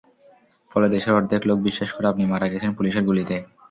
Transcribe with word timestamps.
ফলে 0.71 0.87
দেশের 0.89 1.13
অর্ধেক 1.13 1.41
লোক 1.49 1.57
বিশ্বাস 1.67 1.89
করে, 1.91 2.05
আপনি 2.07 2.23
মারা 2.25 2.47
গেছেন 2.53 2.71
পুলিশের 2.77 3.07
গুলিতে। 3.09 3.35